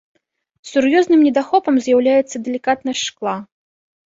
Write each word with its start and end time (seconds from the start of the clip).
Сур'ёзным 0.69 1.19
недахопам 1.27 1.75
з'яўляецца 1.89 2.35
далікатнасць 2.49 3.07
шкла. 3.11 3.35